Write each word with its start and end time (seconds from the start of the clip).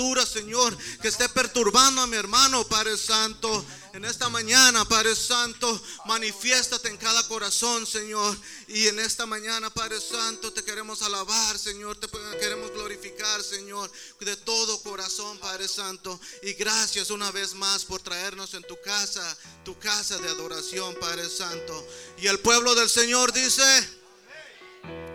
atadura, 0.00 0.24
Señor, 0.24 0.76
que 1.02 1.08
esté 1.08 1.28
perturbando 1.28 2.00
a 2.00 2.06
mi 2.06 2.16
hermano, 2.16 2.64
Padre 2.64 2.96
Santo. 2.96 3.64
En 3.92 4.04
esta 4.04 4.28
mañana, 4.28 4.84
Padre 4.84 5.14
Santo, 5.14 5.80
manifiéstate 6.06 6.88
en 6.88 6.96
cada 6.96 7.22
corazón, 7.28 7.86
Señor. 7.86 8.36
Y 8.68 8.86
en 8.86 8.98
esta 8.98 9.26
mañana, 9.26 9.68
Padre 9.68 10.00
Santo, 10.00 10.52
te 10.52 10.62
queremos 10.64 11.02
alabar, 11.02 11.58
Señor. 11.58 11.96
Te 11.98 12.08
queremos 12.38 12.70
glorificar, 12.72 13.42
Señor, 13.42 13.90
de 14.20 14.36
todo 14.36 14.80
corazón, 14.82 15.38
Padre 15.38 15.68
Santo. 15.68 16.18
Y 16.42 16.54
gracias 16.54 17.10
una 17.10 17.30
vez 17.30 17.54
más 17.54 17.84
por 17.84 18.00
traernos 18.00 18.54
en 18.54 18.62
tu 18.62 18.80
casa, 18.80 19.36
tu 19.64 19.78
casa 19.78 20.16
de 20.18 20.28
adoración, 20.28 20.94
Padre 21.00 21.28
Santo. 21.28 21.86
Y 22.18 22.28
el 22.28 22.38
pueblo 22.38 22.74
del 22.74 22.88
Señor 22.88 23.32
dice, 23.32 23.64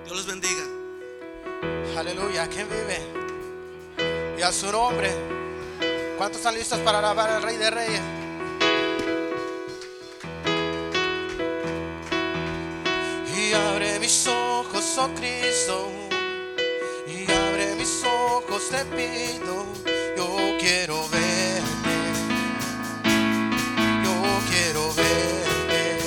Dios 0.04 0.16
los 0.16 0.26
bendiga. 0.26 0.68
Aleluya, 1.98 2.48
¿quién 2.50 2.68
vive? 2.68 3.25
Y 4.38 4.42
a 4.42 4.52
su 4.52 4.72
nombre. 4.72 5.12
¿Cuántos 6.18 6.38
están 6.38 6.56
listos 6.56 6.80
para 6.80 7.00
alabar 7.00 7.30
al 7.30 7.42
Rey 7.42 7.58
de 7.58 7.70
Reyes? 7.70 8.02
Y 13.38 13.54
abre 13.54 14.00
mis 14.00 14.28
ojos, 14.28 14.98
oh 14.98 15.10
Cristo. 15.16 15.90
Y 17.08 17.32
abre 17.32 17.76
mis 17.76 18.04
ojos, 18.04 18.70
te 18.70 18.84
pido. 18.86 19.66
Yo 20.18 20.58
quiero 20.60 21.08
verte. 21.10 21.96
Yo 24.04 24.40
quiero 24.50 24.94
verte. 24.94 25.98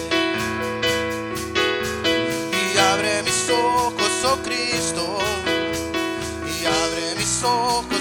Y 2.74 2.79
abre 2.79 3.23
mis 3.23 3.51
ojos, 3.51 4.24
oh 4.24 4.38
Cristo. 4.43 5.19
Y 6.47 6.66
abre 6.66 7.15
mis 7.16 7.43
ojos, 7.43 7.98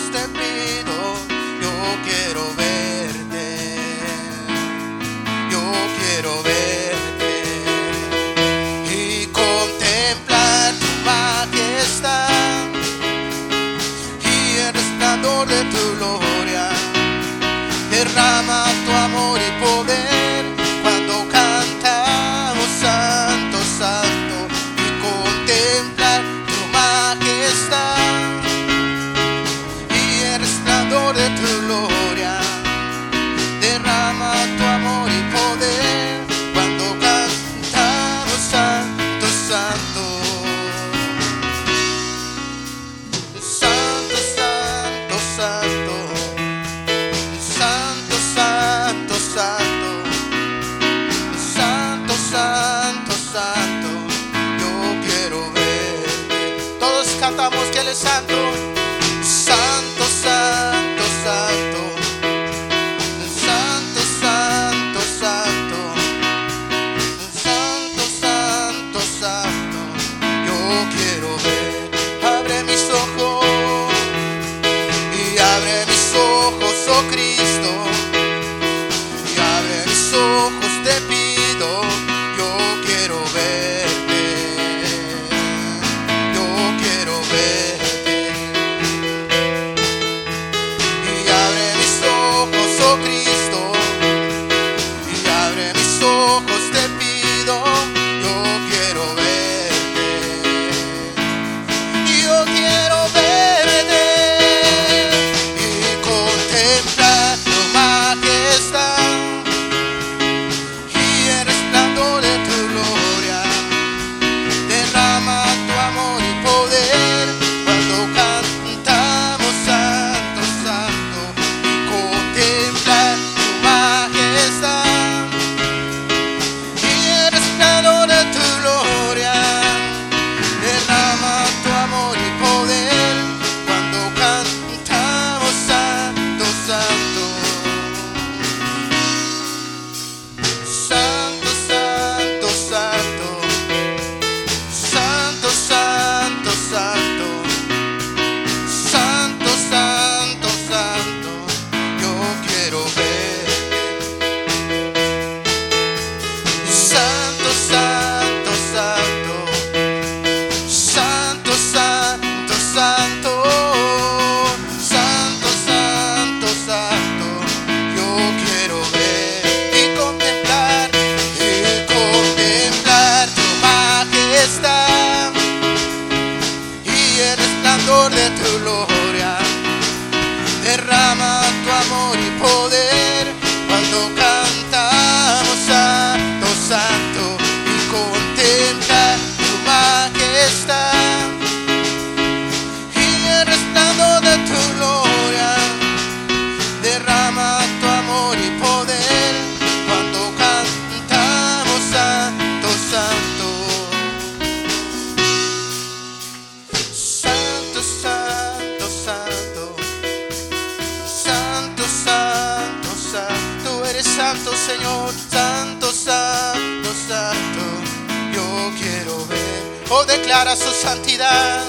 santidad. 220.73 221.63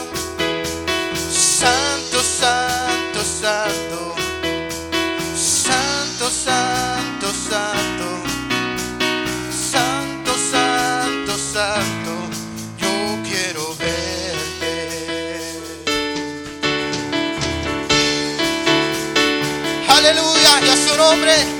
Santo, 1.30 2.22
santo, 2.22 3.20
santo. 3.22 4.14
Santo, 5.36 6.30
santo, 6.30 7.32
santo. 7.48 8.06
Santo, 9.72 10.32
santo, 10.50 11.38
santo. 11.52 12.12
Yo 12.78 13.22
quiero 13.28 13.74
verte. 13.76 14.72
Aleluya, 19.88 20.60
y 20.64 20.68
a 20.68 20.76
su 20.76 20.96
nombre. 20.96 21.57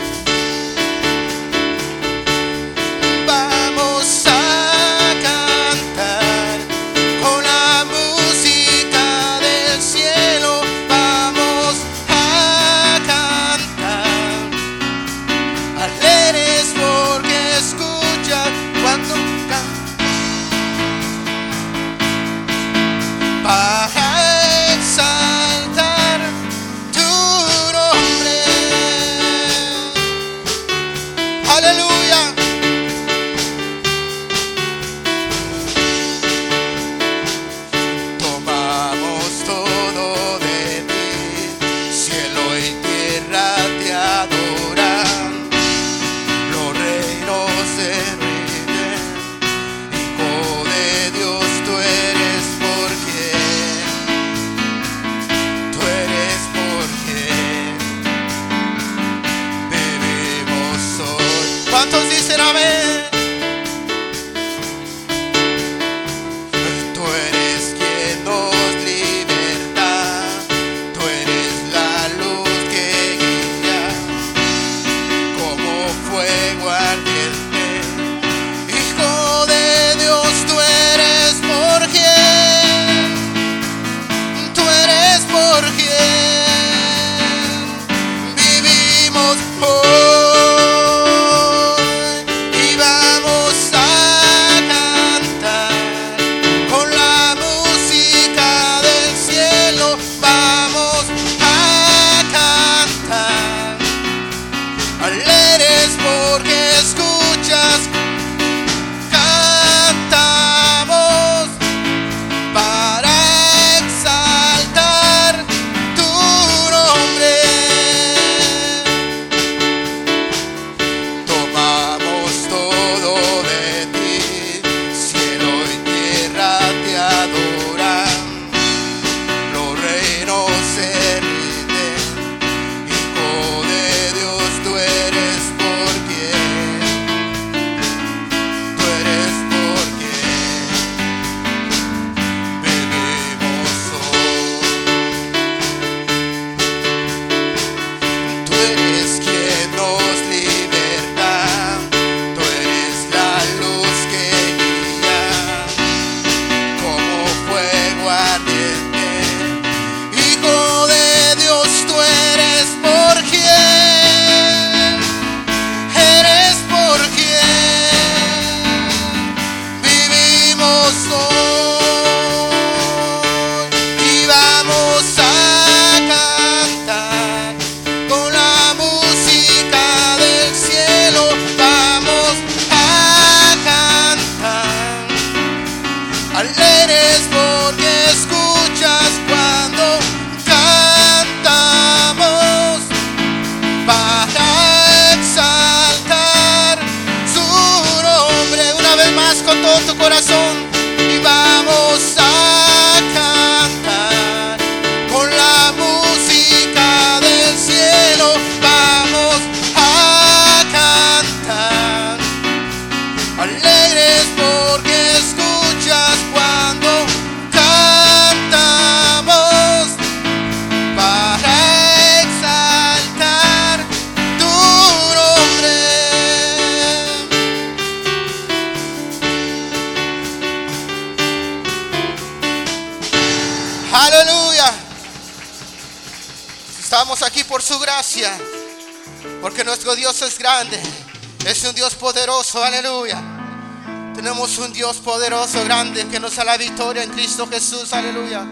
Dios 244.79 244.99
poderoso, 244.99 245.65
grande, 245.65 246.07
que 246.07 246.21
nos 246.21 246.37
da 246.37 246.45
la 246.45 246.57
victoria 246.57 247.03
en 247.03 247.11
Cristo 247.11 247.49
Jesús. 247.49 247.93
Aleluya. 247.93 248.47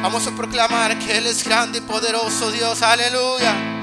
Vamos 0.00 0.24
a 0.28 0.30
proclamar 0.30 0.96
que 0.96 1.18
Él 1.18 1.26
es 1.26 1.42
grande 1.42 1.78
y 1.78 1.80
poderoso 1.80 2.52
Dios. 2.52 2.80
Aleluya. 2.82 3.73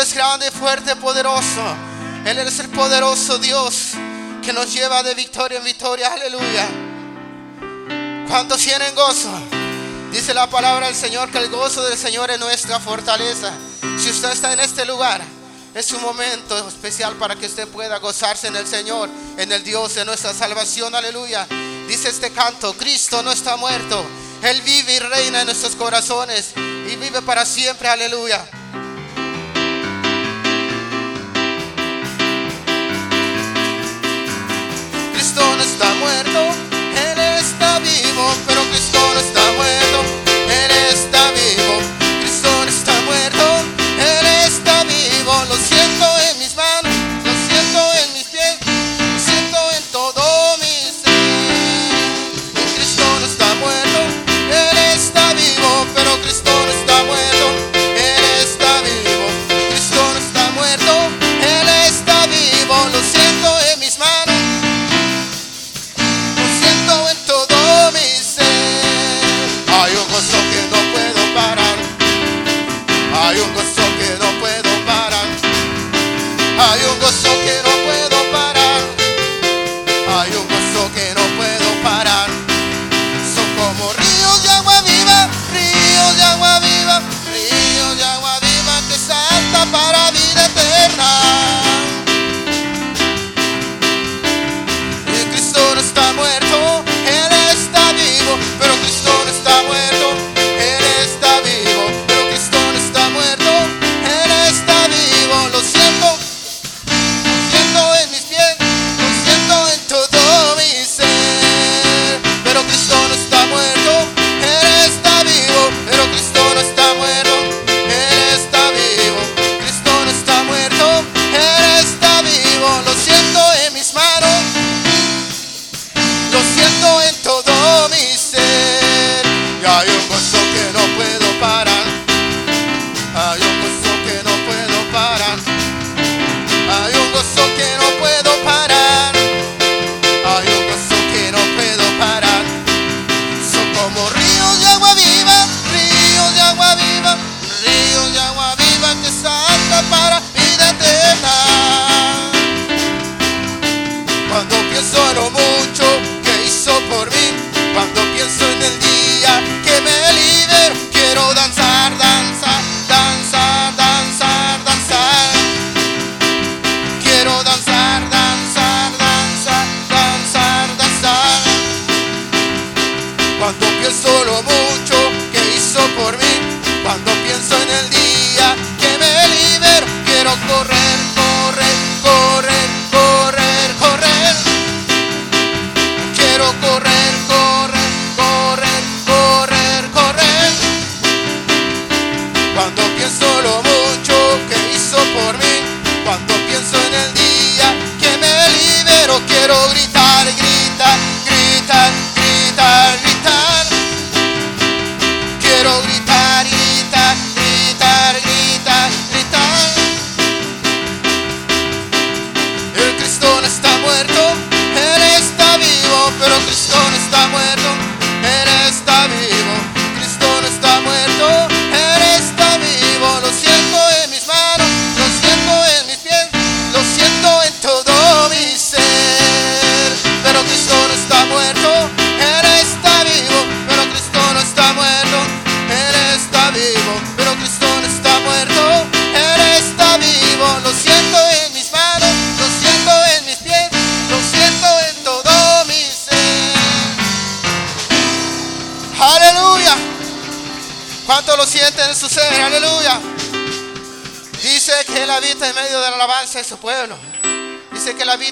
es 0.00 0.14
grande, 0.14 0.50
fuerte, 0.50 0.94
poderoso. 0.96 1.62
Él 2.24 2.38
es 2.38 2.58
el 2.60 2.68
poderoso 2.68 3.38
Dios 3.38 3.92
que 4.42 4.52
nos 4.52 4.72
lleva 4.72 5.02
de 5.02 5.14
victoria 5.14 5.58
en 5.58 5.64
victoria. 5.64 6.12
Aleluya. 6.12 6.68
¿Cuántos 8.28 8.60
tienen 8.60 8.94
gozo? 8.94 9.30
Dice 10.12 10.34
la 10.34 10.48
palabra 10.48 10.86
del 10.86 10.94
Señor 10.94 11.30
que 11.30 11.38
el 11.38 11.48
gozo 11.50 11.82
del 11.82 11.98
Señor 11.98 12.30
es 12.30 12.38
nuestra 12.38 12.78
fortaleza. 12.78 13.52
Si 13.98 14.10
usted 14.10 14.30
está 14.30 14.52
en 14.52 14.60
este 14.60 14.84
lugar, 14.84 15.20
es 15.74 15.90
un 15.92 16.02
momento 16.02 16.68
especial 16.68 17.14
para 17.16 17.34
que 17.34 17.46
usted 17.46 17.66
pueda 17.68 17.98
gozarse 17.98 18.46
en 18.46 18.56
el 18.56 18.66
Señor, 18.66 19.08
en 19.36 19.50
el 19.50 19.64
Dios 19.64 19.94
de 19.96 20.04
nuestra 20.04 20.32
salvación. 20.32 20.94
Aleluya. 20.94 21.46
Dice 21.88 22.08
este 22.08 22.30
canto, 22.30 22.72
Cristo 22.74 23.22
no 23.22 23.32
está 23.32 23.56
muerto. 23.56 24.04
Él 24.42 24.62
vive 24.62 24.94
y 24.94 24.98
reina 25.00 25.40
en 25.40 25.46
nuestros 25.46 25.74
corazones 25.74 26.52
y 26.56 26.96
vive 26.96 27.20
para 27.22 27.44
siempre. 27.44 27.88
Aleluya. 27.88 28.44
está 35.62 35.94
muerto, 35.94 36.40
Él 36.94 37.18
está 37.38 37.78
vivo, 37.80 38.32
pero 38.46 38.62
Cristo 38.70 38.98
no 39.14 39.20
está 39.20 39.40
muerto, 39.52 40.02
Él 40.48 40.70
está 40.92 41.30
vivo. 41.32 41.77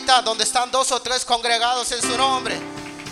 donde 0.05 0.45
están 0.45 0.71
dos 0.71 0.93
o 0.93 1.01
tres 1.01 1.25
congregados 1.25 1.91
en 1.93 2.03
su 2.03 2.17
nombre. 2.17 2.59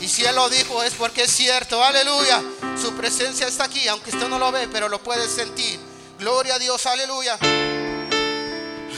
Y 0.01 0.09
si 0.09 0.25
Él 0.25 0.35
lo 0.35 0.49
dijo 0.49 0.83
es 0.83 0.93
porque 0.95 1.23
es 1.23 1.31
cierto. 1.31 1.83
Aleluya. 1.83 2.43
Su 2.81 2.95
presencia 2.95 3.47
está 3.47 3.65
aquí, 3.65 3.89
aunque 3.89 4.11
usted 4.11 4.29
no 4.29 4.39
lo 4.39 4.53
ve, 4.53 4.69
pero 4.69 4.89
lo 4.89 5.03
puede 5.03 5.29
sentir. 5.29 5.81
Gloria 6.19 6.57
a 6.57 6.59
Dios, 6.59 6.85
aleluya. 6.87 7.39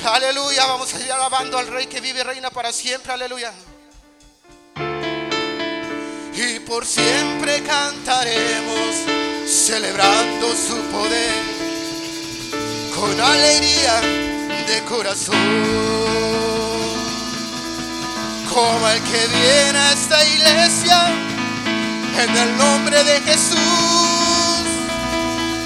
Aleluya. 0.05 0.67
Vamos 0.67 0.93
a 0.95 1.01
ir 1.01 1.13
alabando 1.13 1.59
al 1.59 1.69
Rey 1.69 1.87
que 1.87 2.01
vive 2.01 2.21
y 2.21 2.23
reina 2.23 2.51
para 2.51 2.73
siempre. 2.73 3.13
Aleluya. 3.13 3.53
Y 6.35 6.59
por 6.61 6.85
siempre 6.85 7.63
cantaremos, 7.63 8.97
celebrando 9.47 10.55
su 10.55 10.77
poder, 10.91 11.33
con 12.95 13.21
alegría 13.21 14.01
de 14.67 14.85
corazón. 14.85 16.06
Como 18.57 18.89
el 18.89 19.03
que 19.03 19.27
viene 19.27 19.79
a 19.79 19.93
esta 19.93 20.25
iglesia, 20.25 21.09
en 22.23 22.35
el 22.39 22.57
nombre 22.57 23.05
de 23.05 23.21
Jesús, 23.21 23.59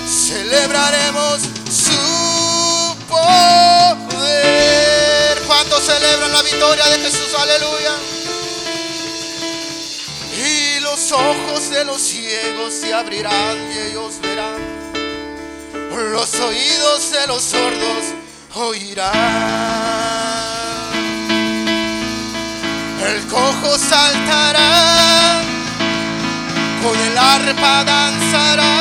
celebraremos 0.08 1.38
su 1.70 2.96
poder. 3.08 4.18
¿Cuántos 5.46 5.84
celebran 5.84 6.32
la 6.32 6.42
victoria 6.42 6.84
de 6.88 6.98
Jesús? 6.98 7.32
Aleluya. 7.38 7.92
Y 10.44 10.80
los 10.80 11.12
ojos 11.12 11.70
de 11.70 11.84
los 11.84 12.02
ciegos 12.02 12.74
se 12.74 12.92
abrirán 12.92 13.70
y 13.72 13.78
ellos 13.90 14.20
verán. 14.20 14.58
Los 16.10 16.34
oídos 16.34 17.12
de 17.12 17.26
los 17.28 17.40
sordos 17.40 18.02
oirán. 18.56 20.19
El 23.02 23.26
cojo 23.28 23.78
saltará, 23.78 25.40
con 26.82 26.98
el 26.98 27.16
arpa 27.16 27.84
danzará, 27.84 28.76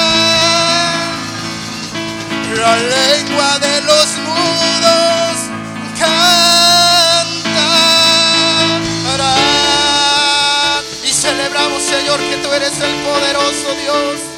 la 2.53 2.75
lengua 2.75 3.59
de 3.59 3.81
los 3.81 4.07
mudos 4.27 5.37
cantará. 5.97 6.19
Y 11.05 11.13
celebramos, 11.13 11.81
Señor, 11.81 12.19
que 12.19 12.35
tú 12.43 12.51
eres 12.51 12.77
el 12.81 12.93
poderoso 13.05 13.73
Dios. 13.81 14.28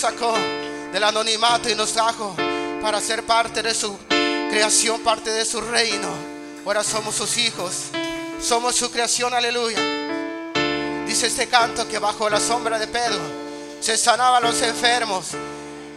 Sacó 0.00 0.32
del 0.92 1.04
anonimato 1.04 1.68
y 1.68 1.74
nos 1.74 1.92
trajo 1.92 2.34
para 2.80 3.02
ser 3.02 3.26
parte 3.26 3.62
de 3.62 3.74
su 3.74 3.98
creación, 4.48 5.02
parte 5.02 5.30
de 5.30 5.44
su 5.44 5.60
reino. 5.60 6.08
Ahora 6.64 6.82
somos 6.82 7.14
sus 7.14 7.36
hijos, 7.36 7.90
somos 8.42 8.76
su 8.76 8.90
creación, 8.90 9.34
aleluya. 9.34 9.78
Dice 11.06 11.26
este 11.26 11.48
canto 11.48 11.86
que 11.86 11.98
bajo 11.98 12.30
la 12.30 12.40
sombra 12.40 12.78
de 12.78 12.86
Pedro 12.86 13.20
se 13.80 13.98
sanaban 13.98 14.42
los 14.42 14.62
enfermos. 14.62 15.32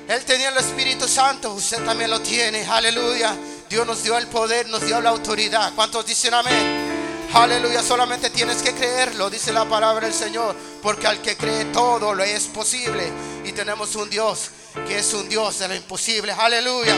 Él 0.10 0.26
tenía 0.26 0.50
el 0.50 0.58
Espíritu 0.58 1.08
Santo, 1.08 1.54
usted 1.54 1.86
también 1.86 2.12
lo 2.12 2.20
tiene, 2.20 2.66
aleluya. 2.66 3.34
Dios 3.70 3.88
nos 3.88 4.04
dio 4.04 4.18
el 4.18 4.28
poder, 4.28 4.68
nos 4.68 4.86
dio 4.86 5.00
la 5.00 5.12
autoridad. 5.12 5.72
¿Cuántos 5.76 6.06
dicen 6.06 6.34
amén? 6.34 6.94
Aleluya, 7.34 7.82
solamente 7.82 8.30
tienes 8.30 8.62
que 8.62 8.74
creerlo, 8.74 9.30
dice 9.30 9.54
la 9.54 9.66
palabra 9.66 10.06
del 10.06 10.14
Señor, 10.14 10.56
porque 10.82 11.08
al 11.08 11.22
que 11.22 11.38
cree 11.38 11.66
todo 11.66 12.14
lo 12.14 12.22
es 12.22 12.44
posible. 12.44 13.12
Y 13.44 13.52
tenemos 13.52 13.96
un 13.96 14.10
Dios 14.10 14.52
que 14.88 15.00
es 15.00 15.14
un 15.14 15.28
Dios 15.30 15.60
de 15.60 15.68
lo 15.68 15.76
imposible. 15.76 16.32
Aleluya. 16.32 16.96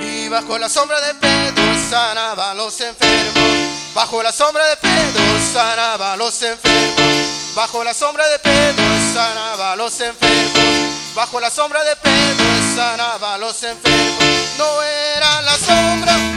Y 0.00 0.28
bajo 0.28 0.58
la 0.58 0.68
sombra 0.68 1.00
de 1.00 1.14
Pedro 1.14 1.64
sanaba 1.90 2.50
a 2.50 2.54
los 2.54 2.80
enfermos. 2.80 3.94
Bajo 3.94 4.22
la 4.22 4.32
sombra 4.32 4.66
de 4.66 4.76
Pedro 4.76 5.22
sanaba 5.52 6.12
a 6.12 6.16
los 6.16 6.42
enfermos. 6.42 7.54
Bajo 7.54 7.84
la 7.84 7.94
sombra 7.94 8.26
de 8.28 8.38
Pedro 8.40 8.84
sanaba 9.14 9.72
a 9.72 9.76
los 9.76 10.00
enfermos. 10.00 11.14
Bajo 11.14 11.40
la 11.40 11.50
sombra 11.50 11.82
de 11.84 11.96
Pedro 11.96 12.46
sanaba 12.74 13.34
a 13.34 13.38
los 13.38 13.62
enfermos. 13.62 14.24
No 14.58 14.82
era 14.82 15.42
la 15.42 15.56
sombra 15.56 16.33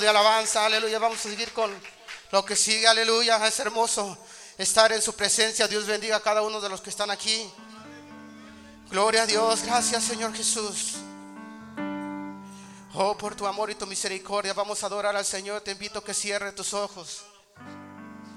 De 0.00 0.08
alabanza. 0.08 0.64
Aleluya. 0.64 0.98
Vamos 0.98 1.18
a 1.18 1.22
seguir 1.28 1.52
con 1.52 1.72
lo 2.30 2.44
que 2.44 2.56
sigue. 2.56 2.86
Aleluya. 2.86 3.44
Es 3.46 3.58
hermoso 3.60 4.18
estar 4.58 4.92
en 4.92 5.00
su 5.00 5.14
presencia. 5.14 5.68
Dios 5.68 5.86
bendiga 5.86 6.16
a 6.16 6.20
cada 6.20 6.42
uno 6.42 6.60
de 6.60 6.68
los 6.68 6.80
que 6.80 6.90
están 6.90 7.10
aquí. 7.10 7.50
Gloria 8.90 9.22
a 9.22 9.26
Dios. 9.26 9.62
Gracias, 9.62 10.04
Señor 10.04 10.34
Jesús. 10.34 10.94
Oh, 12.94 13.16
por 13.16 13.34
tu 13.34 13.46
amor 13.46 13.70
y 13.70 13.74
tu 13.74 13.86
misericordia. 13.86 14.52
Vamos 14.52 14.82
a 14.82 14.86
adorar 14.86 15.16
al 15.16 15.24
Señor. 15.24 15.60
Te 15.62 15.72
invito 15.72 15.98
a 16.00 16.04
que 16.04 16.14
cierre 16.14 16.52
tus 16.52 16.74
ojos 16.74 17.24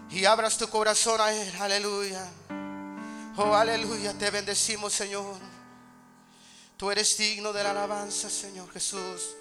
y 0.09 0.25
abras 0.25 0.57
tu 0.57 0.69
corazón 0.69 1.19
a 1.21 1.31
Él. 1.31 1.53
Aleluya. 1.59 2.25
Oh, 3.37 3.53
aleluya, 3.53 4.13
te 4.13 4.31
bendecimos, 4.31 4.93
Señor. 4.93 5.35
Tú 6.75 6.89
eres 6.89 7.17
digno 7.17 7.53
de 7.53 7.63
la 7.63 7.71
alabanza, 7.71 8.29
Señor 8.29 8.71
Jesús. 8.71 9.35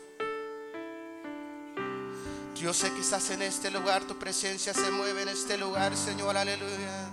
Yo 2.61 2.73
sé 2.73 2.91
que 2.91 3.01
estás 3.01 3.29
en 3.31 3.43
este 3.43 3.71
lugar, 3.71 4.05
tu 4.05 4.17
presencia 4.19 4.73
se 4.73 4.91
mueve 4.91 5.23
en 5.23 5.29
este 5.29 5.59
lugar, 5.59 5.95
Señor, 5.95 6.39
aleluya. 6.39 7.11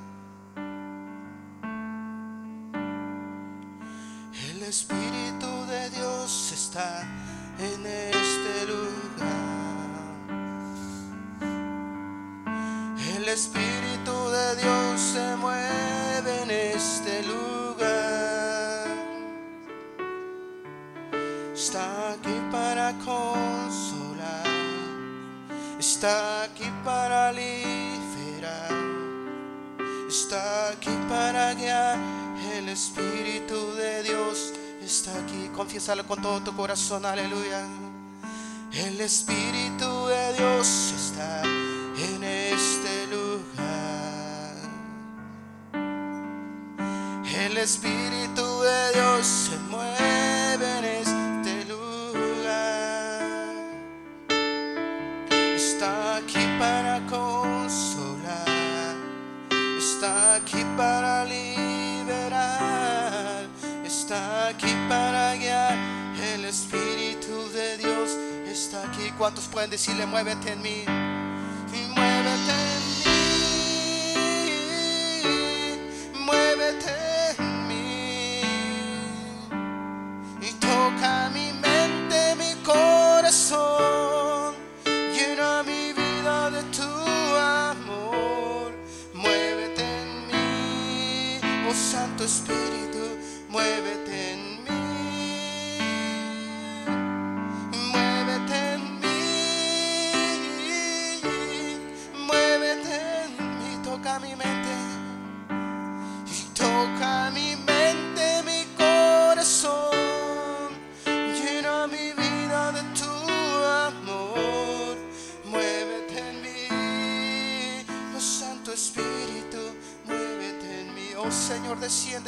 El 4.49 4.63
Espíritu 4.63 5.65
de 5.67 5.89
Dios 5.89 6.51
está 6.53 7.01
en 7.60 7.86
este 7.86 8.67
lugar. 8.67 9.03
El 13.17 13.27
Espíritu 13.27 14.29
de 14.29 14.56
Dios 14.56 15.01
se 15.01 15.36
mueve 15.36 16.43
en 16.43 16.51
este 16.51 17.23
lugar. 17.23 18.88
Está 21.53 22.13
aquí 22.13 22.41
para 22.49 22.93
consolar. 22.99 23.62
Está 26.04 26.44
aquí 26.44 26.70
para 26.84 27.32
liberar. 27.32 28.68
Está 30.10 30.68
aquí 30.72 30.89
para 31.08 31.54
guiar. 31.54 31.98
El 32.58 32.68
Espíritu 32.68 33.74
de 33.76 34.04
Dios 34.04 34.52
está 34.84 35.12
aquí. 35.18 35.50
Confiésalo 35.56 36.06
con 36.06 36.22
todo 36.22 36.42
tu 36.42 36.54
corazón. 36.58 37.06
Aleluya. 37.06 37.66
El 38.74 39.00
Espíritu 39.00 40.08
de 40.08 40.34
Dios 40.34 40.94
está 40.94 41.42
en 41.42 42.22
este 42.22 43.08
lugar. 43.08 44.56
El 47.34 47.58
Espíritu 47.58 48.60
de 48.60 48.92
Dios 48.94 49.26
se 49.26 49.58
mueve 49.72 50.80
en 50.80 50.84
este 50.84 51.12
para 56.63 56.95
consolar. 57.08 58.47
Está 59.78 60.36
aquí 60.36 60.63
para 60.78 61.26
liberar. 61.26 62.54
Está 63.86 64.47
aquí 64.47 64.73
para 64.88 65.36
guiar. 65.36 65.78
El 66.34 66.45
Espíritu 66.45 67.49
de 67.58 67.78
Dios 67.78 68.12
está 68.47 68.78
aquí. 68.88 69.12
¿Cuántos 69.17 69.45
pueden 69.47 69.69
decirle, 69.71 70.06
muévete 70.06 70.54
en 70.54 70.62
mí? 70.62 70.86
Muévete 71.97 72.54
en 72.73 72.84
mí. 72.99 73.13
Muévete 76.28 76.91
en 77.08 77.12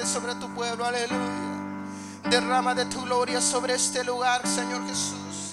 sobre 0.06 0.36
tu 0.36 0.48
pueblo, 0.54 0.86
aleluya. 0.86 1.20
Derrama 2.30 2.76
de 2.76 2.86
tu 2.86 3.02
gloria 3.02 3.41
sobre 3.41 3.74
este 3.74 4.04
lugar, 4.04 4.46
Señor 4.48 4.86
Jesús. 4.88 5.52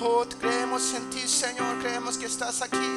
Oh, 0.00 0.24
creemos 0.40 0.92
en 0.94 1.08
ti, 1.10 1.20
Señor, 1.20 1.78
creemos 1.80 2.18
que 2.18 2.26
estás 2.26 2.62
aquí. 2.62 2.90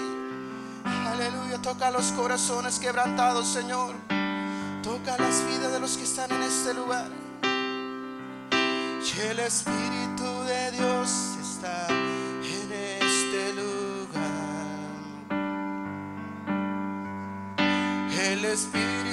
Aleluya, 0.86 1.62
toca 1.62 1.92
los 1.92 2.06
corazones 2.14 2.80
quebrantados, 2.80 3.48
Señor. 3.48 3.96
Toca 4.84 5.18
las 5.18 5.46
vidas 5.48 5.72
de 5.72 5.80
los 5.80 5.98
que 5.98 6.04
están 6.04 6.32
en 6.32 6.44
este 6.44 6.74
lugar. 6.74 7.10
Y 9.18 9.20
el 9.20 9.40
Espíritu 9.40 10.44
de 10.46 10.72
Dios 10.72 11.10
está 11.42 11.88
en 11.90 12.72
este 12.72 13.54
lugar. 13.54 13.68
El 18.20 18.46
Espíritu 18.46 19.07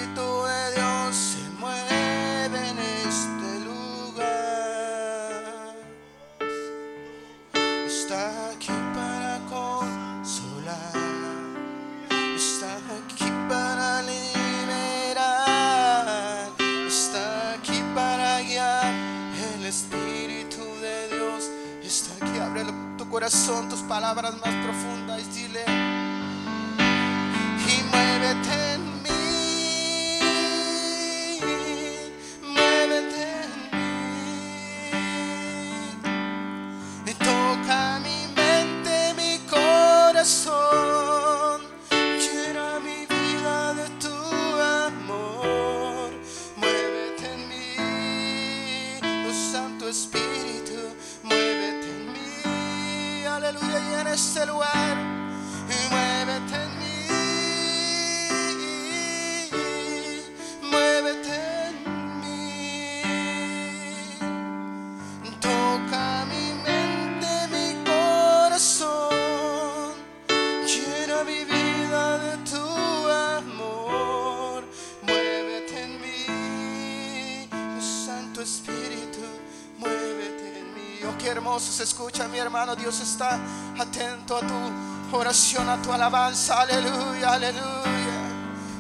escucha, 81.84 82.26
mi 82.26 82.38
hermano. 82.38 82.74
Dios 82.74 83.00
está 83.00 83.38
atento 83.78 84.36
a 84.36 84.40
tu 84.40 85.16
oración, 85.16 85.68
a 85.68 85.80
tu 85.80 85.92
alabanza. 85.92 86.62
Aleluya, 86.62 87.34
aleluya. 87.34 87.84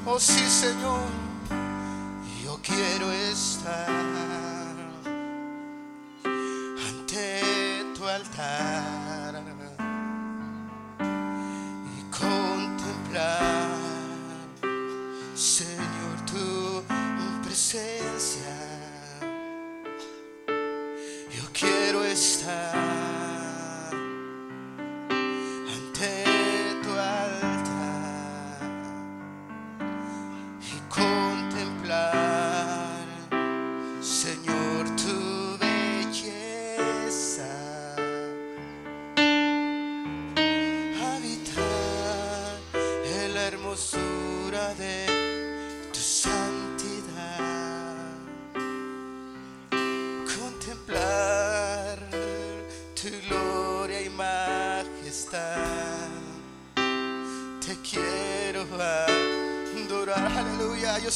Oh, 0.06 0.18
sí, 0.18 0.48
Señor. 0.48 1.23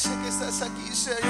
Aleluya. 0.06 0.08
Yo 0.08 0.10
sé 0.10 0.10
que 0.22 0.28
estás 0.28 0.62
aquí, 0.62 0.94
Señor, 0.94 1.27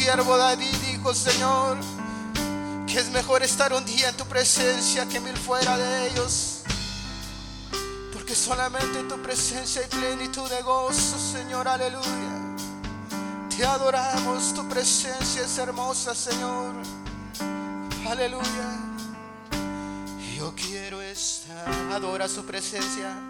siervo 0.00 0.34
David 0.38 0.74
dijo, 0.90 1.14
Señor, 1.14 1.76
que 2.86 3.00
es 3.00 3.10
mejor 3.10 3.42
estar 3.42 3.70
un 3.74 3.84
día 3.84 4.08
en 4.08 4.16
tu 4.16 4.24
presencia 4.24 5.06
que 5.06 5.20
mil 5.20 5.36
fuera 5.36 5.76
de 5.76 6.08
ellos. 6.08 6.62
Porque 8.10 8.34
solamente 8.34 8.98
en 8.98 9.08
tu 9.08 9.20
presencia 9.20 9.82
hay 9.82 9.88
plenitud 9.88 10.48
de 10.48 10.62
gozo, 10.62 11.18
Señor, 11.18 11.68
aleluya. 11.68 12.32
Te 13.54 13.62
adoramos, 13.62 14.54
tu 14.54 14.66
presencia 14.70 15.42
es 15.42 15.58
hermosa, 15.58 16.14
Señor. 16.14 16.76
Aleluya. 18.08 18.68
Yo 20.34 20.54
quiero 20.54 21.02
estar, 21.02 21.68
adora 21.92 22.26
su 22.26 22.42
presencia 22.46 23.29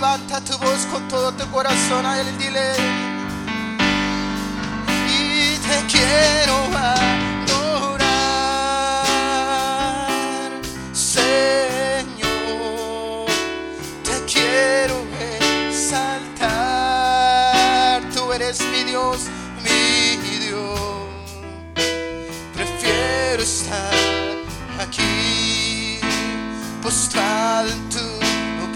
levanta 0.00 0.40
tu 0.40 0.56
voz 0.56 0.86
con 0.86 1.06
todo 1.08 1.30
tu 1.32 1.46
corazón 1.50 2.06
a 2.06 2.18
Él 2.18 2.38
dile. 2.38 2.72
Y 5.06 5.58
te 5.58 5.86
quiero 5.92 6.70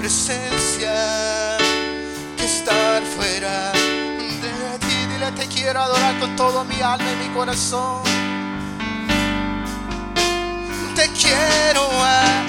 presencia, 0.04 1.56
que 2.36 2.44
estar 2.44 3.02
fuera 3.16 3.72
de 3.72 4.78
ti. 4.80 5.06
Dile, 5.08 5.32
te 5.32 5.46
quiero 5.46 5.80
adorar 5.80 6.20
con 6.20 6.36
todo 6.36 6.62
mi 6.66 6.78
alma 6.82 7.10
y 7.10 7.26
mi 7.26 7.34
corazón. 7.34 8.02
Te 10.94 11.08
quiero 11.08 11.88
adorar, 11.88 12.43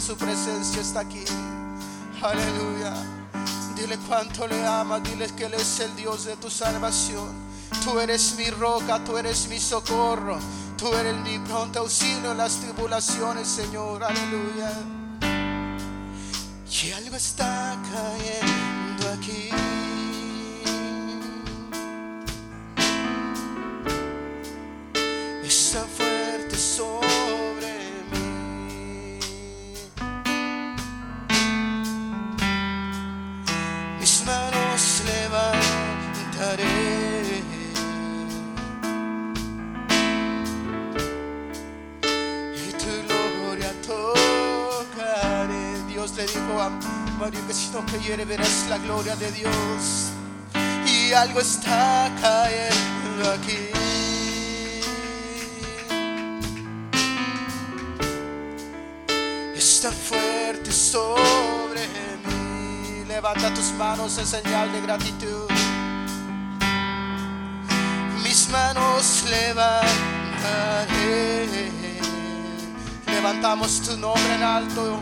su 0.00 0.16
presencia 0.16 0.80
está 0.80 1.00
aquí? 1.00 1.24
Aleluya. 2.22 2.94
Dile 3.76 3.98
cuánto 4.08 4.46
le 4.46 4.66
amas, 4.66 5.02
dile 5.02 5.26
que 5.34 5.46
Él 5.46 5.54
es 5.54 5.80
el 5.80 5.94
Dios 5.96 6.24
de 6.24 6.36
tu 6.36 6.50
salvación. 6.50 7.28
Tú 7.84 7.98
eres 7.98 8.34
mi 8.36 8.50
roca, 8.50 9.02
tú 9.04 9.16
eres 9.16 9.48
mi 9.48 9.58
socorro. 9.58 10.38
Tú 10.76 10.88
eres 10.94 11.14
mi 11.16 11.38
pronto 11.40 11.80
auxilio 11.80 12.32
en 12.32 12.38
las 12.38 12.56
tribulaciones, 12.56 13.46
Señor, 13.46 14.02
aleluya. 14.02 14.72
Y 16.82 16.92
algo 16.92 17.16
está 17.16 17.76
cayendo 17.92 19.10
aquí. 19.10 19.50
Gloria 49.02 49.16
de 49.16 49.32
Dios. 49.32 50.10
Y 50.86 51.12
algo 51.14 51.40
está 51.40 52.10
cayendo 52.20 53.30
aquí. 53.32 53.70
Está 59.56 59.90
fuerte 59.90 60.70
sobre 60.70 61.80
mí. 62.26 63.04
Levanta 63.08 63.54
tus 63.54 63.72
manos 63.72 64.18
en 64.18 64.26
señal 64.26 64.70
de 64.70 64.82
gratitud. 64.82 65.48
Mis 68.22 68.50
manos 68.50 69.24
levantaré. 69.30 69.88
Levantamos 73.06 73.80
tu 73.80 73.96
nombre 73.96 74.34
en 74.34 74.42
alto 74.42 75.00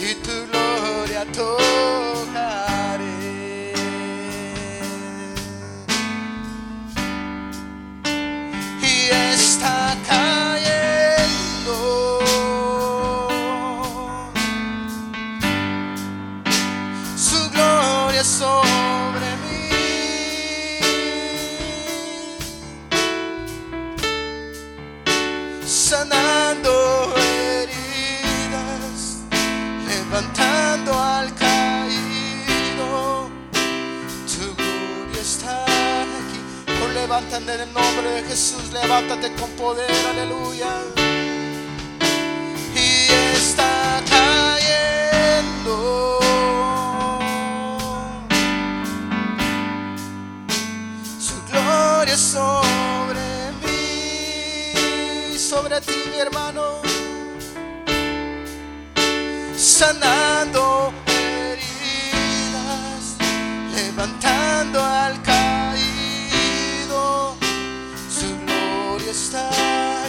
y 0.00 0.14
tu 0.16 0.46
gloria 0.50 1.24
tocaré. 1.32 2.03
En 37.36 37.50
el 37.50 37.72
nombre 37.72 38.10
de 38.10 38.22
Jesús, 38.28 38.72
levántate 38.72 39.34
con 39.34 39.50
poder, 39.56 39.90
aleluya. 40.06 40.68
Y 42.76 43.10
está 43.34 44.00
cayendo. 44.08 46.20
Su 51.18 51.34
gloria 51.50 52.16
sobre 52.16 53.50
mí, 53.64 55.36
sobre 55.36 55.80
ti, 55.80 56.04
mi 56.12 56.20
hermano, 56.20 56.82
sanando 59.56 60.92
heridas, 61.08 63.16
levantando 63.74 64.84
al 64.84 65.20
gloria 69.14 69.20
está 69.22 70.03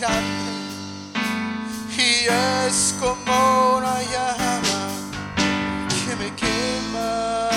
grande 0.00 0.52
y 1.96 2.26
es 2.66 2.94
como 2.98 3.76
una 3.76 4.00
llama 4.02 4.88
que 6.06 6.16
me 6.16 6.34
quema. 6.34 7.49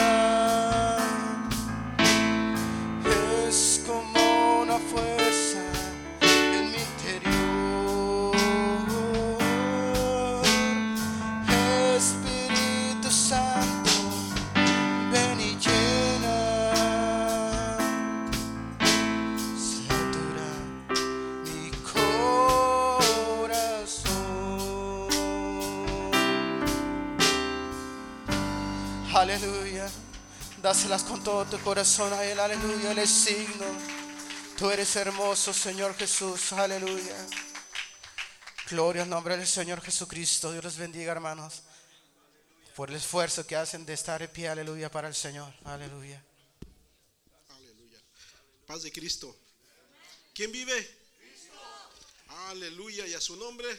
Dáselas 30.84 31.04
con 31.04 31.24
todo 31.24 31.46
tu 31.46 31.58
corazón 31.64 32.12
a 32.12 32.26
Él. 32.26 32.38
Aleluya. 32.38 32.92
Él 32.92 33.00
es 33.00 33.10
signo. 33.10 33.66
Tú 34.58 34.70
eres 34.70 34.94
hermoso, 34.98 35.54
Señor 35.54 35.96
Jesús. 35.96 36.52
Aleluya. 36.52 37.26
Gloria 38.70 39.04
al 39.04 39.10
nombre 39.10 39.38
del 39.38 39.48
Señor 39.48 39.80
Jesucristo. 39.80 40.52
Dios 40.52 40.62
los 40.62 40.76
bendiga, 40.76 41.14
hermanos. 41.14 41.62
Por 42.76 42.90
el 42.90 42.98
esfuerzo 42.98 43.48
que 43.48 43.56
hacen 43.56 43.86
de 43.86 43.94
estar 43.94 44.20
de 44.20 44.28
pie. 44.28 44.50
Aleluya 44.50 44.92
para 44.92 45.08
el 45.08 45.16
Señor. 45.16 45.54
Aleluya. 45.64 46.22
Aleluya. 47.48 48.00
Paz 48.68 48.84
de 48.84 48.92
Cristo. 48.92 49.34
¿Quién 50.34 50.52
vive? 50.52 51.00
Aleluya. 52.50 53.08
¿Y 53.08 53.14
a 53.14 53.22
su 53.22 53.38
nombre? 53.38 53.70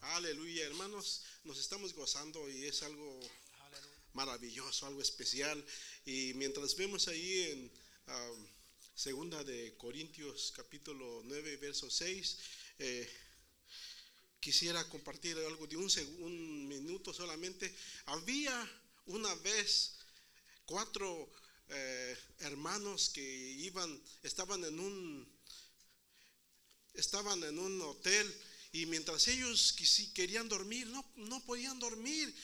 Aleluya, 0.00 0.66
hermanos. 0.66 1.22
Nos 1.44 1.60
estamos 1.60 1.94
gozando 1.94 2.50
y 2.50 2.64
es 2.64 2.82
algo 2.82 3.20
maravilloso, 4.14 4.86
algo 4.86 5.02
especial. 5.02 5.64
Y 6.04 6.34
mientras 6.34 6.76
vemos 6.76 7.08
ahí 7.08 7.42
en 7.42 7.72
segunda 8.94 9.42
de 9.44 9.76
Corintios 9.76 10.52
capítulo 10.54 11.22
9, 11.24 11.56
verso 11.56 11.88
6, 11.90 12.38
eh, 12.78 13.08
quisiera 14.40 14.88
compartir 14.88 15.36
algo 15.38 15.66
de 15.66 15.76
un, 15.76 15.90
un 16.18 16.68
minuto 16.68 17.12
solamente. 17.12 17.74
Había 18.06 18.54
una 19.06 19.34
vez 19.36 19.96
cuatro 20.64 21.30
eh, 21.68 22.16
hermanos 22.40 23.10
que 23.10 23.22
iban, 23.22 24.02
estaban 24.22 24.64
en 24.64 24.80
un, 24.80 25.40
estaban 26.94 27.42
en 27.44 27.58
un 27.58 27.80
hotel 27.82 28.26
y 28.72 28.86
mientras 28.86 29.28
ellos 29.28 29.74
querían 30.14 30.48
dormir, 30.48 30.86
no, 30.88 31.04
no 31.16 31.44
podían 31.44 31.78
dormir. 31.78 32.34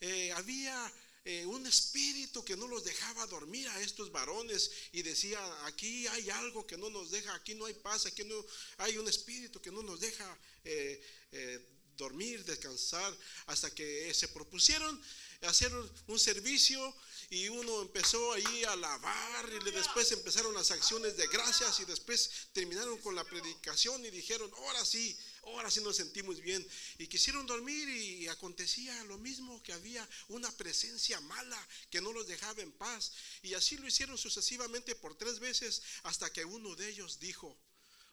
Eh, 0.00 0.32
había 0.32 0.92
eh, 1.24 1.46
un 1.46 1.66
espíritu 1.66 2.44
que 2.44 2.54
no 2.56 2.66
los 2.66 2.84
dejaba 2.84 3.26
dormir 3.26 3.66
a 3.68 3.80
estos 3.80 4.12
varones 4.12 4.70
y 4.92 5.00
decía, 5.00 5.40
aquí 5.64 6.06
hay 6.08 6.28
algo 6.28 6.66
que 6.66 6.76
no 6.76 6.90
nos 6.90 7.10
deja, 7.10 7.34
aquí 7.34 7.54
no 7.54 7.64
hay 7.64 7.72
paz, 7.72 8.04
aquí 8.04 8.24
no 8.24 8.44
hay 8.76 8.98
un 8.98 9.08
espíritu 9.08 9.60
que 9.60 9.70
no 9.70 9.82
nos 9.82 10.00
deja 10.00 10.38
eh, 10.64 11.02
eh, 11.32 11.66
dormir, 11.96 12.44
descansar, 12.44 13.16
hasta 13.46 13.74
que 13.74 14.12
se 14.12 14.28
propusieron 14.28 15.00
hacer 15.42 15.72
un 16.06 16.18
servicio 16.18 16.94
y 17.30 17.48
uno 17.48 17.82
empezó 17.82 18.32
ahí 18.32 18.64
a 18.64 18.72
alabar 18.72 19.50
y 19.66 19.70
después 19.70 20.10
empezaron 20.12 20.54
las 20.54 20.70
acciones 20.70 21.16
de 21.16 21.26
gracias 21.28 21.80
y 21.80 21.84
después 21.84 22.48
terminaron 22.52 22.98
con 22.98 23.14
la 23.14 23.24
predicación 23.24 24.04
y 24.04 24.10
dijeron, 24.10 24.50
ahora 24.56 24.84
sí, 24.84 25.16
ahora 25.46 25.70
sí 25.70 25.80
nos 25.80 25.96
sentimos 25.96 26.40
bien. 26.40 26.66
Y 26.98 27.06
quisieron 27.06 27.46
dormir 27.46 27.88
y 27.88 28.28
acontecía 28.28 29.04
lo 29.04 29.18
mismo, 29.18 29.62
que 29.62 29.72
había 29.72 30.08
una 30.28 30.50
presencia 30.52 31.20
mala 31.20 31.68
que 31.90 32.00
no 32.00 32.12
los 32.12 32.26
dejaba 32.26 32.62
en 32.62 32.72
paz. 32.72 33.12
Y 33.42 33.54
así 33.54 33.76
lo 33.76 33.86
hicieron 33.86 34.18
sucesivamente 34.18 34.94
por 34.94 35.16
tres 35.16 35.38
veces 35.38 35.82
hasta 36.04 36.32
que 36.32 36.44
uno 36.44 36.74
de 36.74 36.88
ellos 36.88 37.18
dijo, 37.20 37.56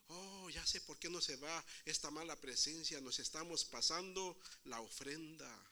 oh, 0.07 0.49
ya 0.49 0.65
sé 0.65 0.81
por 0.81 0.97
qué 0.99 1.09
no 1.09 1.21
se 1.21 1.35
va 1.37 1.65
esta 1.85 2.11
mala 2.11 2.39
presencia, 2.39 2.99
nos 3.01 3.19
estamos 3.19 3.65
pasando 3.65 4.37
la 4.65 4.81
ofrenda. 4.81 5.70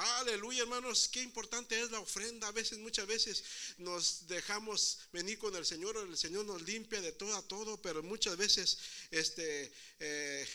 Aleluya, 0.00 0.62
hermanos, 0.62 1.08
qué 1.08 1.20
importante 1.22 1.80
es 1.80 1.90
la 1.90 1.98
ofrenda. 1.98 2.46
A 2.46 2.52
veces, 2.52 2.78
muchas 2.78 3.04
veces 3.08 3.42
nos 3.78 4.28
dejamos 4.28 5.00
venir 5.12 5.40
con 5.40 5.56
el 5.56 5.66
Señor, 5.66 5.96
el 5.96 6.16
Señor 6.16 6.44
nos 6.44 6.62
limpia 6.62 7.00
de 7.00 7.10
todo 7.10 7.34
a 7.34 7.42
todo, 7.42 7.82
pero 7.82 8.00
muchas 8.04 8.36
veces 8.36 8.78
este, 9.10 9.72
eh, 9.98 10.48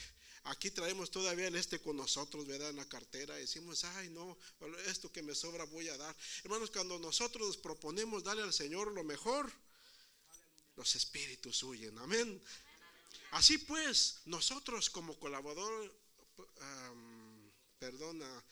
aquí 0.45 0.71
traemos 0.71 1.11
todavía 1.11 1.49
el 1.49 1.57
este 1.57 1.81
con 1.81 1.97
nosotros, 1.97 2.47
¿verdad? 2.47 2.69
En 2.69 2.77
la 2.77 2.87
cartera. 2.87 3.35
Decimos, 3.35 3.83
ay, 3.83 4.09
no, 4.11 4.37
esto 4.85 5.11
que 5.11 5.21
me 5.21 5.35
sobra 5.35 5.65
voy 5.65 5.89
a 5.89 5.97
dar. 5.97 6.15
Hermanos, 6.45 6.71
cuando 6.71 6.97
nosotros 6.97 7.45
nos 7.45 7.57
proponemos 7.57 8.23
darle 8.23 8.43
al 8.43 8.53
Señor 8.53 8.93
lo 8.93 9.03
mejor, 9.03 9.51
los 10.77 10.95
espíritus 10.95 11.61
huyen. 11.63 11.97
Amén. 11.97 12.41
Así 13.31 13.57
pues, 13.57 14.21
nosotros 14.23 14.89
como 14.89 15.19
colaborador, 15.19 15.93
perdona, 17.77 18.43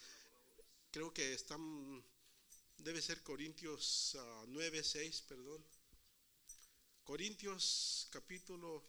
creo 0.91 1.13
que 1.13 1.33
están, 1.33 2.03
debe 2.77 3.01
ser 3.01 3.23
Corintios 3.23 4.17
9, 4.47 4.79
ah, 4.79 4.83
6, 4.83 5.21
perdón. 5.23 5.65
Corintios 7.03 8.07
capítulo 8.11 8.85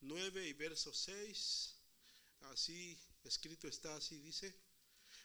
9 0.00 0.46
y 0.46 0.52
verso 0.52 0.92
6, 0.92 1.74
así 2.52 2.98
escrito 3.24 3.66
está, 3.66 3.96
así 3.96 4.20
dice. 4.20 4.54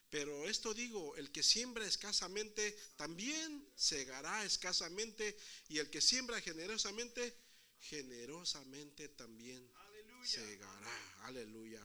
Pero 0.10 0.48
esto 0.48 0.74
digo, 0.74 1.16
el 1.18 1.32
que 1.32 1.44
siembra 1.44 1.86
escasamente 1.86 2.78
también 2.96 3.68
segará 3.76 4.46
escasamente 4.46 5.38
y 5.68 5.80
el 5.80 5.90
que 5.90 6.02
siembra 6.02 6.40
generosamente, 6.40 7.36
generosamente 7.80 9.10
también 9.10 9.70
segará. 10.24 11.24
Aleluya. 11.24 11.82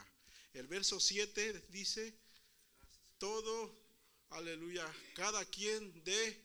El 0.52 0.66
verso 0.66 1.00
7 1.00 1.66
dice, 1.70 2.14
todo 3.18 3.87
aleluya, 4.30 4.86
cada 5.14 5.44
quien 5.44 6.02
dé 6.04 6.44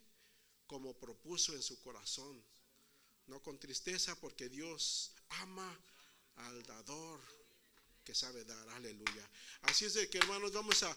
como 0.68 0.98
propuso 0.98 1.54
en 1.54 1.62
su 1.62 1.80
corazón, 1.82 2.44
no 3.28 3.42
con 3.42 3.60
tristeza, 3.60 4.16
porque 4.20 4.50
Dios 4.50 5.14
ama 5.30 5.80
al 6.36 6.64
dador 6.64 7.22
que 8.04 8.14
sabe 8.14 8.44
dar, 8.44 8.70
aleluya. 8.70 9.30
Así 9.62 9.86
es 9.86 9.94
de 9.94 10.10
que 10.10 10.18
hermanos 10.18 10.52
vamos 10.52 10.84
a, 10.84 10.96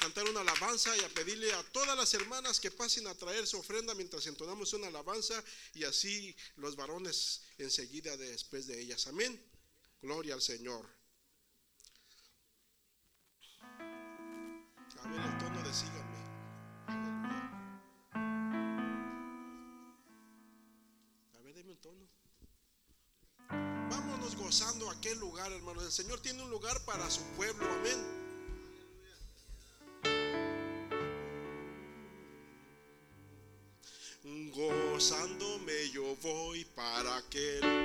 cantar 0.00 0.24
una 0.28 0.40
alabanza 0.40 0.96
y 0.96 1.00
a 1.00 1.08
pedirle 1.08 1.52
a 1.52 1.62
todas 1.72 1.96
las 1.96 2.14
hermanas 2.14 2.60
que 2.60 2.70
pasen 2.70 3.06
a 3.06 3.14
traer 3.14 3.46
su 3.46 3.58
ofrenda 3.58 3.94
mientras 3.94 4.26
entonamos 4.26 4.72
una 4.72 4.86
alabanza 4.86 5.42
y 5.74 5.84
así 5.84 6.34
los 6.56 6.76
varones 6.76 7.42
enseguida 7.58 8.16
después 8.16 8.66
de 8.66 8.80
ellas. 8.80 9.06
Amén. 9.08 9.42
Gloria 10.00 10.34
al 10.34 10.42
Señor. 10.42 10.88
A 15.00 15.08
ver 15.08 15.20
el 15.20 15.38
tono 15.38 15.62
de 15.62 15.74
Vámonos 23.50 24.34
gozando 24.36 24.90
aquel 24.90 25.18
lugar, 25.18 25.50
hermanos. 25.52 25.84
El 25.84 25.92
Señor 25.92 26.20
tiene 26.20 26.42
un 26.42 26.50
lugar 26.50 26.84
para 26.84 27.08
su 27.10 27.22
pueblo. 27.36 27.66
Amén. 27.70 28.18
Gozándome 34.54 35.90
yo 35.90 36.16
voy 36.16 36.64
para 36.74 37.16
aquel 37.16 37.77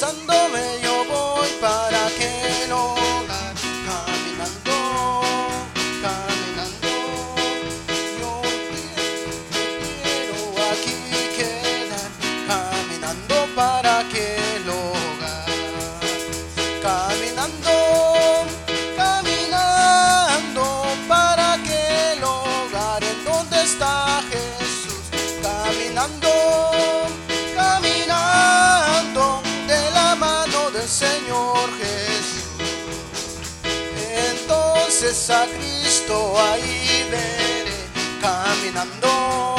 a 0.00 0.91
ahí 36.38 37.06
veré, 37.10 37.76
caminando, 38.20 39.56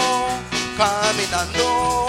caminando, 0.78 2.08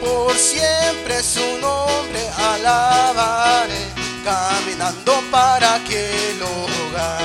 por 0.00 0.34
siempre 0.36 1.22
su 1.22 1.58
nombre 1.60 2.28
alabaré, 2.36 3.86
caminando 4.24 5.12
para 5.30 5.74
aquel 5.74 6.42
hogar, 6.42 7.22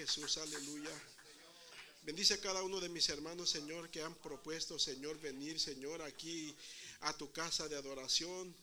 Jesús, 0.00 0.38
aleluya. 0.38 0.90
Bendice 2.04 2.32
a 2.32 2.40
cada 2.40 2.62
uno 2.62 2.80
de 2.80 2.88
mis 2.88 3.06
hermanos, 3.10 3.50
Señor, 3.50 3.90
que 3.90 4.00
han 4.00 4.14
propuesto, 4.14 4.78
Señor, 4.78 5.20
venir, 5.20 5.60
Señor, 5.60 6.00
aquí 6.00 6.56
a 7.00 7.12
tu 7.12 7.30
casa 7.32 7.68
de 7.68 7.76
adoración. 7.76 8.56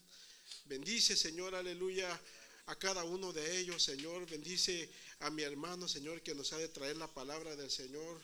Bendice, 0.64 1.14
Señor, 1.14 1.54
aleluya, 1.54 2.20
a 2.66 2.74
cada 2.74 3.04
uno 3.04 3.32
de 3.32 3.56
ellos, 3.56 3.84
Señor. 3.84 4.28
Bendice 4.28 4.90
a 5.20 5.30
mi 5.30 5.42
hermano, 5.44 5.86
Señor, 5.86 6.22
que 6.22 6.34
nos 6.34 6.52
ha 6.52 6.58
de 6.58 6.70
traer 6.70 6.96
la 6.96 7.06
palabra 7.06 7.54
del 7.54 7.70
Señor. 7.70 8.20